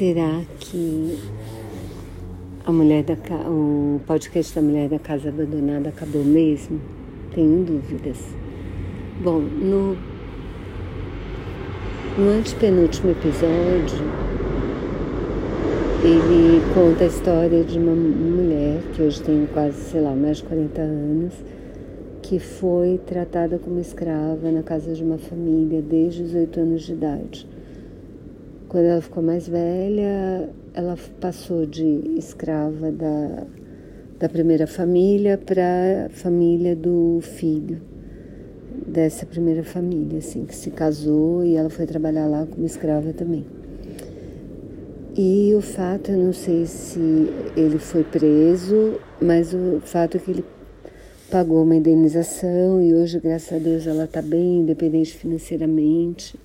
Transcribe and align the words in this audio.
Será 0.00 0.40
que 0.58 1.18
a 2.64 2.72
mulher 2.72 3.04
da 3.04 3.12
o 3.50 4.00
podcast 4.06 4.54
da 4.54 4.62
mulher 4.62 4.88
da 4.88 4.98
casa 4.98 5.28
abandonada 5.28 5.90
acabou 5.90 6.24
mesmo? 6.24 6.80
Tenho 7.34 7.62
dúvidas. 7.62 8.16
Bom, 9.22 9.40
no, 9.40 9.94
no 12.16 12.30
antepenúltimo 12.30 13.10
episódio, 13.10 13.98
ele 16.02 16.62
conta 16.72 17.04
a 17.04 17.06
história 17.06 17.62
de 17.62 17.78
uma 17.78 17.94
mulher 17.94 18.80
que 18.94 19.02
hoje 19.02 19.22
tem 19.22 19.46
quase, 19.52 19.82
sei 19.90 20.00
lá, 20.00 20.14
mais 20.14 20.38
de 20.38 20.44
40 20.44 20.80
anos, 20.80 21.34
que 22.22 22.38
foi 22.38 22.98
tratada 23.04 23.58
como 23.58 23.78
escrava 23.78 24.50
na 24.50 24.62
casa 24.62 24.94
de 24.94 25.04
uma 25.04 25.18
família 25.18 25.82
desde 25.82 26.22
os 26.22 26.34
8 26.34 26.58
anos 26.58 26.84
de 26.84 26.92
idade. 26.94 27.46
Quando 28.70 28.84
ela 28.84 29.02
ficou 29.02 29.20
mais 29.20 29.48
velha, 29.48 30.48
ela 30.72 30.96
passou 31.20 31.66
de 31.66 31.82
escrava 32.16 32.92
da, 32.92 33.44
da 34.16 34.28
primeira 34.28 34.64
família 34.64 35.36
para 35.36 36.06
a 36.06 36.08
família 36.08 36.76
do 36.76 37.18
filho 37.20 37.82
dessa 38.86 39.26
primeira 39.26 39.64
família, 39.64 40.18
assim, 40.18 40.44
que 40.44 40.54
se 40.54 40.70
casou 40.70 41.44
e 41.44 41.56
ela 41.56 41.68
foi 41.68 41.84
trabalhar 41.84 42.28
lá 42.28 42.46
como 42.46 42.64
escrava 42.64 43.12
também. 43.12 43.44
E 45.16 45.52
o 45.52 45.60
fato, 45.60 46.12
eu 46.12 46.18
não 46.18 46.32
sei 46.32 46.64
se 46.64 47.00
ele 47.56 47.80
foi 47.80 48.04
preso, 48.04 49.00
mas 49.20 49.52
o 49.52 49.80
fato 49.80 50.16
é 50.16 50.20
que 50.20 50.30
ele 50.30 50.44
pagou 51.28 51.64
uma 51.64 51.74
indenização 51.74 52.80
e 52.80 52.94
hoje, 52.94 53.18
graças 53.18 53.52
a 53.52 53.58
Deus, 53.58 53.84
ela 53.88 54.04
está 54.04 54.22
bem, 54.22 54.60
independente 54.60 55.12
financeiramente 55.12 56.38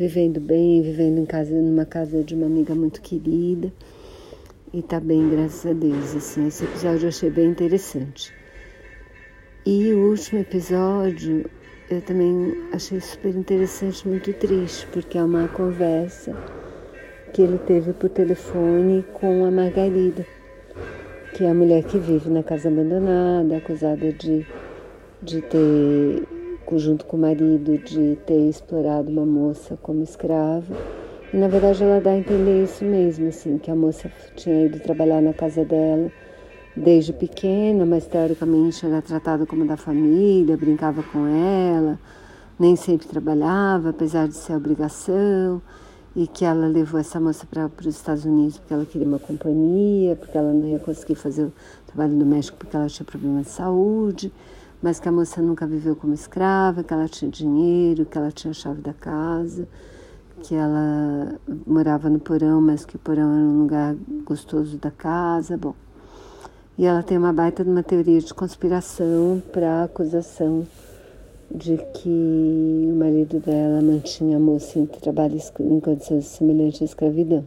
vivendo 0.00 0.40
bem, 0.40 0.80
vivendo 0.80 1.18
em 1.18 1.26
casa, 1.26 1.54
numa 1.54 1.84
casa 1.84 2.24
de 2.24 2.34
uma 2.34 2.46
amiga 2.46 2.74
muito 2.74 3.02
querida. 3.02 3.70
E 4.72 4.80
tá 4.80 4.98
bem, 4.98 5.28
graças 5.28 5.70
a 5.70 5.74
Deus. 5.74 6.16
Assim, 6.16 6.46
esse 6.46 6.64
episódio 6.64 7.04
eu 7.04 7.08
achei 7.08 7.28
bem 7.28 7.50
interessante. 7.50 8.32
E 9.66 9.92
o 9.92 10.08
último 10.08 10.40
episódio 10.40 11.44
eu 11.90 12.00
também 12.00 12.56
achei 12.72 12.98
super 12.98 13.34
interessante, 13.36 14.08
muito 14.08 14.32
triste, 14.32 14.86
porque 14.86 15.18
é 15.18 15.22
uma 15.22 15.48
conversa 15.48 16.34
que 17.34 17.42
ele 17.42 17.58
teve 17.58 17.92
por 17.92 18.08
telefone 18.08 19.04
com 19.12 19.44
a 19.44 19.50
Margarida, 19.50 20.26
que 21.34 21.44
é 21.44 21.50
a 21.50 21.54
mulher 21.54 21.84
que 21.84 21.98
vive 21.98 22.30
na 22.30 22.42
casa 22.42 22.68
abandonada, 22.68 23.58
acusada 23.58 24.10
de, 24.14 24.46
de 25.22 25.42
ter 25.42 26.39
junto 26.78 27.04
com 27.04 27.16
o 27.16 27.20
marido 27.20 27.78
de 27.78 28.16
ter 28.26 28.48
explorado 28.48 29.10
uma 29.10 29.26
moça 29.26 29.78
como 29.82 30.02
escrava. 30.02 30.76
E 31.32 31.36
na 31.36 31.48
verdade 31.48 31.82
ela 31.82 32.00
dá 32.00 32.10
a 32.10 32.18
entender 32.18 32.64
isso 32.64 32.84
mesmo, 32.84 33.28
assim, 33.28 33.58
que 33.58 33.70
a 33.70 33.74
moça 33.74 34.10
tinha 34.36 34.66
ido 34.66 34.80
trabalhar 34.80 35.20
na 35.20 35.32
casa 35.32 35.64
dela 35.64 36.10
desde 36.76 37.12
pequena, 37.12 37.84
mas 37.84 38.06
teoricamente 38.06 38.84
era 38.84 39.02
tratada 39.02 39.46
como 39.46 39.66
da 39.66 39.76
família, 39.76 40.56
brincava 40.56 41.02
com 41.02 41.26
ela, 41.26 41.98
nem 42.58 42.76
sempre 42.76 43.06
trabalhava, 43.06 43.90
apesar 43.90 44.28
de 44.28 44.34
ser 44.34 44.54
obrigação, 44.54 45.60
e 46.14 46.26
que 46.26 46.44
ela 46.44 46.66
levou 46.66 46.98
essa 46.98 47.20
moça 47.20 47.46
para 47.46 47.70
os 47.80 47.94
Estados 47.94 48.24
Unidos 48.24 48.58
porque 48.58 48.74
ela 48.74 48.84
queria 48.84 49.06
uma 49.06 49.18
companhia, 49.18 50.16
porque 50.16 50.36
ela 50.36 50.52
não 50.52 50.66
ia 50.66 50.78
conseguir 50.78 51.14
fazer 51.14 51.44
o 51.44 51.52
trabalho 51.86 52.16
do 52.16 52.26
México 52.26 52.56
porque 52.58 52.76
ela 52.76 52.88
tinha 52.88 53.06
problema 53.06 53.42
de 53.42 53.48
saúde 53.48 54.32
mas 54.82 54.98
que 54.98 55.08
a 55.08 55.12
moça 55.12 55.42
nunca 55.42 55.66
viveu 55.66 55.94
como 55.94 56.14
escrava, 56.14 56.82
que 56.82 56.92
ela 56.92 57.08
tinha 57.08 57.30
dinheiro, 57.30 58.06
que 58.06 58.16
ela 58.16 58.30
tinha 58.30 58.50
a 58.50 58.54
chave 58.54 58.80
da 58.80 58.92
casa, 58.92 59.68
que 60.42 60.54
ela 60.54 61.38
morava 61.66 62.08
no 62.08 62.18
porão, 62.18 62.60
mas 62.60 62.84
que 62.84 62.96
o 62.96 62.98
porão 62.98 63.32
era 63.32 63.44
um 63.44 63.60
lugar 63.62 63.94
gostoso 64.24 64.78
da 64.78 64.90
casa, 64.90 65.56
bom. 65.56 65.74
E 66.78 66.86
ela 66.86 67.02
tem 67.02 67.18
uma 67.18 67.32
baita 67.32 67.62
de 67.62 67.68
uma 67.70 67.82
teoria 67.82 68.20
de 68.20 68.32
conspiração 68.32 69.42
para 69.52 69.84
acusação 69.84 70.66
de 71.54 71.76
que 71.94 72.88
o 72.90 72.94
marido 72.96 73.38
dela 73.40 73.82
mantinha 73.82 74.36
a 74.36 74.40
moça 74.40 74.78
em 74.78 74.86
trabalho 74.86 75.38
em 75.58 75.80
condições 75.80 76.26
semelhantes 76.26 76.80
à 76.80 76.84
escravidão. 76.86 77.44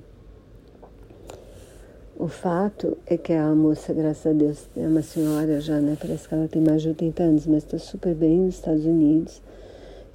O 2.16 2.28
fato 2.28 2.96
é 3.07 3.18
que 3.18 3.34
a 3.34 3.56
moça, 3.56 3.91
graças 3.91 4.28
a 4.28 4.34
Deus, 4.38 4.69
é 4.78 4.88
uma 4.88 5.01
senhora 5.01 5.59
já, 5.59 5.79
né? 5.79 5.97
Parece 6.00 6.28
que 6.28 6.35
ela 6.35 6.47
tem 6.47 6.62
mais 6.62 6.84
de 6.84 6.90
80 6.90 7.24
anos, 7.24 7.47
mas 7.47 7.63
está 7.63 7.79
super 7.79 8.13
bem 8.13 8.38
nos 8.38 8.56
Estados 8.56 8.85
Unidos. 8.85 9.41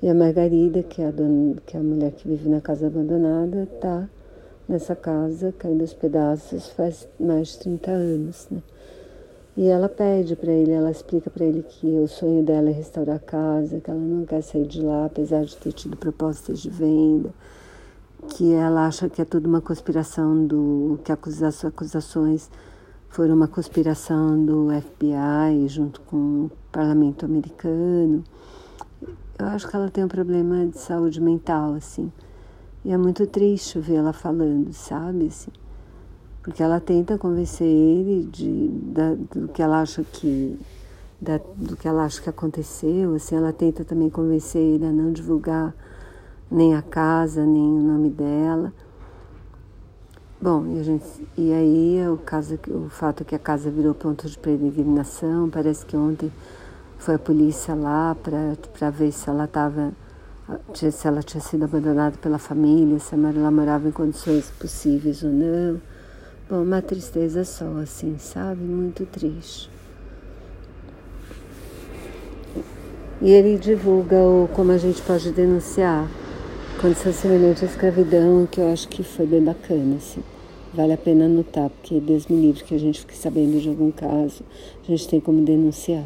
E 0.01 0.09
a 0.09 0.15
Margarida, 0.15 0.81
que 0.85 1.03
é 1.03 1.09
a, 1.09 1.11
dona, 1.11 1.57
que 1.67 1.77
é 1.77 1.81
a 1.81 1.83
mulher 1.83 2.13
que 2.13 2.29
vive 2.29 2.49
na 2.49 2.61
casa 2.61 2.87
abandonada, 2.87 3.65
está 3.65 4.09
nessa 4.69 4.95
casa 4.95 5.53
caindo 5.59 5.81
aos 5.81 5.93
pedaços 5.93 6.69
faz 6.69 7.09
mais 7.19 7.49
de 7.49 7.59
30 7.59 7.91
anos, 7.91 8.47
né? 8.49 8.63
E 9.57 9.67
ela 9.67 9.89
pede 9.89 10.37
para 10.37 10.53
ele, 10.53 10.71
ela 10.71 10.93
explica 10.93 11.29
para 11.29 11.45
ele 11.45 11.65
que 11.65 11.89
o 11.89 12.07
sonho 12.07 12.45
dela 12.45 12.71
é 12.71 12.73
restaurar 12.73 13.17
a 13.17 13.19
casa, 13.19 13.81
que 13.81 13.91
ela 13.91 13.99
não 13.99 14.25
quer 14.25 14.41
sair 14.41 14.69
de 14.69 14.81
lá, 14.81 15.07
apesar 15.07 15.45
de 15.45 15.57
ter 15.57 15.73
tido 15.73 15.97
propostas 15.97 16.61
de 16.61 16.71
venda 16.71 17.31
que 18.27 18.53
ela 18.53 18.87
acha 18.87 19.09
que 19.09 19.23
é 19.23 19.25
tudo 19.25 19.49
uma 19.49 19.61
conspiração 19.61 20.47
do 20.47 20.99
que 21.05 21.13
as 21.13 21.65
acusações 21.65 22.51
foram 23.09 23.35
uma 23.35 23.49
conspiração 23.49 24.45
do 24.45 24.69
FBI 24.71 25.69
junto 25.69 26.01
com 26.03 26.47
o 26.47 26.51
parlamento 26.71 27.25
americano. 27.25 28.25
Eu 29.39 29.47
acho 29.47 29.69
que 29.69 29.77
ela 29.77 29.91
tem 29.91 30.05
um 30.05 30.09
problema 30.09 30.67
de 30.67 30.79
saúde 30.79 31.21
mental, 31.21 31.75
assim. 31.75 32.13
E 32.85 32.93
é 32.93 32.99
muito 32.99 33.27
triste 33.27 33.79
ver 33.79 33.97
ela 33.97 34.13
falando, 34.13 34.73
sabe? 34.73 35.27
Assim, 35.27 35.51
porque 36.43 36.63
ela 36.63 36.81
tenta 36.81 37.19
convencer 37.19 37.67
ele 37.67 38.29
de, 38.31 38.69
da, 38.69 39.15
do 39.15 39.49
que 39.49 39.63
ela 39.63 39.81
acha 39.81 40.03
que 40.03 40.59
da, 41.21 41.39
do 41.57 41.77
que 41.77 41.87
ela 41.87 42.05
acha 42.05 42.23
que 42.23 42.31
aconteceu, 42.31 43.15
assim, 43.15 43.37
ela 43.37 43.53
tenta 43.53 43.85
também 43.85 44.09
convencer 44.09 44.63
ele 44.63 44.87
a 44.87 44.93
não 44.93 45.13
divulgar 45.13 45.75
nem 46.51 46.75
a 46.75 46.83
casa, 46.83 47.45
nem 47.45 47.63
o 47.63 47.83
nome 47.83 48.11
dela. 48.11 48.73
Bom, 50.41 50.67
e, 50.69 50.79
a 50.79 50.83
gente, 50.83 51.05
e 51.37 51.53
aí 51.53 52.09
o, 52.09 52.17
caso, 52.17 52.59
o 52.69 52.89
fato 52.89 53.25
que 53.25 53.35
a 53.35 53.39
casa 53.39 53.71
virou 53.71 53.93
ponto 53.93 54.29
de 54.29 54.39
peregrinação, 54.39 55.51
parece 55.51 55.85
que 55.85 55.97
ontem 55.97 56.33
foi 56.97 57.17
a 57.17 57.19
polícia 57.19 57.75
lá 57.75 58.15
para 58.15 58.91
ver 58.91 59.13
se 59.13 59.29
ela 59.29 59.45
estava 59.45 59.93
se 60.73 61.07
ela 61.07 61.23
tinha 61.23 61.43
sido 61.43 61.65
abandonada 61.65 62.17
pela 62.17 62.39
família, 62.39 62.99
se 62.99 63.15
ela 63.15 63.51
morava 63.51 63.87
em 63.89 63.93
condições 63.93 64.51
possíveis 64.59 65.23
ou 65.23 65.31
não. 65.31 65.81
Bom, 66.49 66.63
uma 66.63 66.81
tristeza 66.81 67.45
só, 67.45 67.67
assim, 67.83 68.17
sabe? 68.19 68.63
Muito 68.63 69.05
triste. 69.05 69.71
E 73.21 73.31
ele 73.31 73.59
divulga 73.59 74.17
o, 74.17 74.49
como 74.55 74.73
a 74.73 74.79
gente 74.79 75.03
pode 75.03 75.31
denunciar 75.33 76.09
condição 76.79 77.13
semelhante 77.13 77.65
à 77.65 77.67
escravidão, 77.67 78.47
que 78.47 78.61
eu 78.61 78.73
acho 78.73 78.87
que 78.87 79.03
foi 79.03 79.27
bem 79.27 79.43
bacana, 79.43 79.97
assim. 79.97 80.23
Vale 80.73 80.93
a 80.93 80.97
pena 80.97 81.25
anotar, 81.25 81.71
porque 81.71 81.99
Deus 81.99 82.29
me 82.29 82.41
livre 82.41 82.63
que 82.63 82.75
a 82.75 82.79
gente 82.79 83.01
fique 83.01 83.17
sabendo 83.17 83.61
de 83.61 83.69
algum 83.69 83.91
caso, 83.91 84.45
a 84.85 84.87
gente 84.87 85.09
tem 85.09 85.19
como 85.19 85.43
denunciar. 85.43 86.05